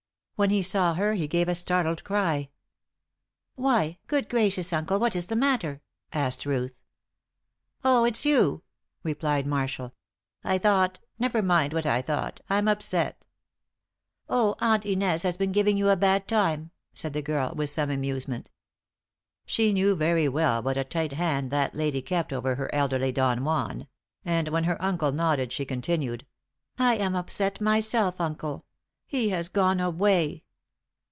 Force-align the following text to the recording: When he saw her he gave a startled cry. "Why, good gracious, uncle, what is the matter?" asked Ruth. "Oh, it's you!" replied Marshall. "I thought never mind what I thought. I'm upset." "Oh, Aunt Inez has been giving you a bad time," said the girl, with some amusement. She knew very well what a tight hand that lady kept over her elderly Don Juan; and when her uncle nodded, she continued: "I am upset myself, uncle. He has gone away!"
When 0.37 0.49
he 0.49 0.63
saw 0.63 0.95
her 0.95 1.13
he 1.13 1.27
gave 1.27 1.47
a 1.47 1.53
startled 1.53 2.03
cry. 2.03 2.49
"Why, 3.53 3.99
good 4.07 4.27
gracious, 4.27 4.73
uncle, 4.73 4.97
what 4.97 5.15
is 5.15 5.27
the 5.27 5.35
matter?" 5.35 5.83
asked 6.11 6.47
Ruth. 6.47 6.79
"Oh, 7.85 8.05
it's 8.05 8.25
you!" 8.25 8.63
replied 9.03 9.45
Marshall. 9.45 9.93
"I 10.43 10.57
thought 10.57 10.99
never 11.19 11.43
mind 11.43 11.73
what 11.73 11.85
I 11.85 12.01
thought. 12.01 12.41
I'm 12.49 12.67
upset." 12.67 13.23
"Oh, 14.27 14.55
Aunt 14.59 14.83
Inez 14.83 15.21
has 15.21 15.37
been 15.37 15.51
giving 15.51 15.77
you 15.77 15.89
a 15.89 15.95
bad 15.95 16.27
time," 16.27 16.71
said 16.95 17.13
the 17.13 17.21
girl, 17.21 17.53
with 17.55 17.69
some 17.69 17.91
amusement. 17.91 18.49
She 19.45 19.71
knew 19.71 19.93
very 19.93 20.27
well 20.27 20.59
what 20.63 20.75
a 20.75 20.83
tight 20.83 21.13
hand 21.13 21.51
that 21.51 21.75
lady 21.75 22.01
kept 22.01 22.33
over 22.33 22.55
her 22.55 22.73
elderly 22.73 23.11
Don 23.11 23.43
Juan; 23.43 23.85
and 24.25 24.47
when 24.47 24.63
her 24.63 24.81
uncle 24.81 25.11
nodded, 25.11 25.53
she 25.53 25.65
continued: 25.65 26.25
"I 26.79 26.95
am 26.95 27.15
upset 27.15 27.61
myself, 27.61 28.19
uncle. 28.19 28.65
He 29.13 29.27
has 29.27 29.49
gone 29.49 29.81
away!" 29.81 30.45